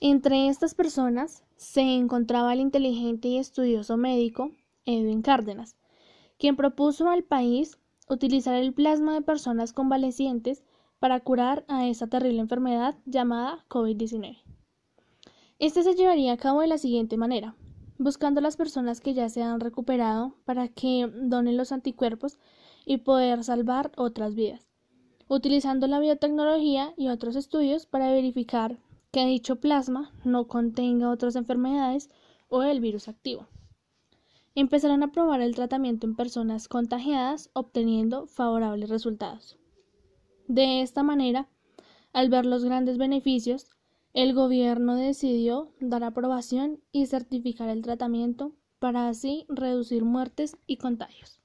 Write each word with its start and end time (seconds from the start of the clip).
Entre 0.00 0.46
estas 0.46 0.74
personas 0.74 1.42
se 1.56 1.80
encontraba 1.80 2.52
el 2.52 2.60
inteligente 2.60 3.26
y 3.26 3.38
estudioso 3.38 3.96
médico 3.96 4.52
Edwin 4.84 5.22
Cárdenas, 5.22 5.74
quien 6.38 6.54
propuso 6.54 7.10
al 7.10 7.24
país 7.24 7.80
utilizar 8.08 8.54
el 8.54 8.72
plasma 8.72 9.14
de 9.14 9.22
personas 9.22 9.72
convalecientes 9.72 10.62
para 11.00 11.18
curar 11.18 11.64
a 11.66 11.88
esta 11.88 12.06
terrible 12.06 12.38
enfermedad 12.38 12.94
llamada 13.06 13.64
COVID-19. 13.68 14.38
Este 15.58 15.82
se 15.82 15.96
llevaría 15.96 16.32
a 16.32 16.36
cabo 16.36 16.60
de 16.60 16.68
la 16.68 16.78
siguiente 16.78 17.16
manera, 17.16 17.56
buscando 17.98 18.38
a 18.38 18.42
las 18.42 18.56
personas 18.56 19.00
que 19.00 19.14
ya 19.14 19.28
se 19.28 19.42
han 19.42 19.58
recuperado 19.58 20.36
para 20.44 20.68
que 20.68 21.10
donen 21.12 21.56
los 21.56 21.72
anticuerpos 21.72 22.38
y 22.86 22.98
poder 22.98 23.42
salvar 23.42 23.90
otras 23.96 24.36
vidas, 24.36 24.68
utilizando 25.26 25.88
la 25.88 25.98
biotecnología 25.98 26.94
y 26.96 27.08
otros 27.08 27.34
estudios 27.34 27.86
para 27.86 28.12
verificar 28.12 28.78
que 29.10 29.24
dicho 29.24 29.56
plasma 29.56 30.12
no 30.24 30.48
contenga 30.48 31.10
otras 31.10 31.36
enfermedades 31.36 32.10
o 32.48 32.62
el 32.62 32.80
virus 32.80 33.08
activo. 33.08 33.48
Empezaron 34.54 35.02
a 35.02 35.12
probar 35.12 35.40
el 35.40 35.54
tratamiento 35.54 36.06
en 36.06 36.16
personas 36.16 36.68
contagiadas, 36.68 37.50
obteniendo 37.52 38.26
favorables 38.26 38.90
resultados. 38.90 39.56
De 40.46 40.82
esta 40.82 41.02
manera, 41.02 41.48
al 42.12 42.28
ver 42.28 42.44
los 42.44 42.64
grandes 42.64 42.98
beneficios, 42.98 43.70
el 44.14 44.34
gobierno 44.34 44.96
decidió 44.96 45.72
dar 45.80 46.02
aprobación 46.02 46.80
y 46.90 47.06
certificar 47.06 47.68
el 47.68 47.82
tratamiento 47.82 48.52
para 48.78 49.08
así 49.08 49.44
reducir 49.48 50.04
muertes 50.04 50.56
y 50.66 50.78
contagios. 50.78 51.40